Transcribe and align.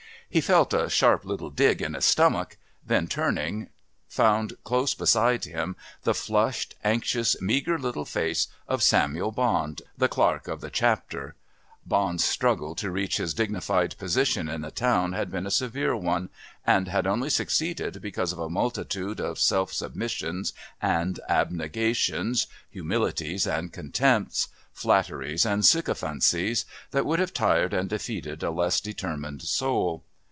He 0.33 0.39
felt 0.39 0.73
a 0.73 0.89
sharp 0.89 1.25
little 1.25 1.49
dig 1.49 1.81
in 1.81 1.93
his 1.93 2.05
stomach, 2.05 2.55
then, 2.85 3.07
turning, 3.07 3.67
found 4.07 4.53
close 4.63 4.93
beside 4.95 5.43
him 5.43 5.75
the 6.03 6.13
flushed 6.13 6.73
anxious, 6.85 7.35
meagre 7.41 7.77
little 7.77 8.05
face 8.05 8.47
of 8.65 8.81
Samuel 8.81 9.33
Bond, 9.33 9.81
the 9.97 10.07
Clerk 10.07 10.47
of 10.47 10.61
the 10.61 10.69
Chapter. 10.69 11.35
Bond's 11.85 12.23
struggle 12.23 12.75
to 12.75 12.89
reach 12.89 13.17
his 13.17 13.33
dignified 13.33 13.97
position 13.97 14.47
in 14.47 14.61
the 14.61 14.71
town 14.71 15.11
had 15.11 15.29
been 15.29 15.45
a 15.45 15.51
severe 15.51 15.97
one, 15.97 16.29
and 16.65 16.87
had 16.87 17.05
only 17.05 17.29
succeeded 17.29 18.01
because 18.01 18.31
of 18.31 18.39
a 18.39 18.49
multitude 18.49 19.19
of 19.19 19.37
self 19.37 19.73
submissions 19.73 20.53
and 20.81 21.19
abnegations, 21.27 22.47
humilities 22.69 23.45
and 23.45 23.73
contempts, 23.73 24.47
flatteries 24.71 25.45
and 25.45 25.65
sycophancies 25.65 26.63
that 26.91 27.05
would 27.05 27.19
have 27.19 27.33
tired 27.33 27.73
and 27.73 27.89
defeated 27.89 28.41
a 28.41 28.49
less 28.49 28.79
determined 28.79 29.41
soul. 29.41 30.05